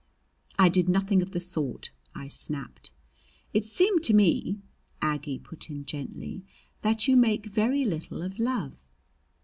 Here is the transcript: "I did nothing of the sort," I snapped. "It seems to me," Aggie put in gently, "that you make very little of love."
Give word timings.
"I 0.57 0.67
did 0.67 0.89
nothing 0.89 1.21
of 1.21 1.31
the 1.31 1.39
sort," 1.39 1.91
I 2.15 2.27
snapped. 2.27 2.91
"It 3.53 3.65
seems 3.65 4.03
to 4.07 4.15
me," 4.15 4.57
Aggie 4.99 5.37
put 5.37 5.69
in 5.69 5.85
gently, 5.85 6.43
"that 6.81 7.07
you 7.07 7.15
make 7.15 7.45
very 7.45 7.85
little 7.85 8.23
of 8.23 8.39
love." 8.39 8.81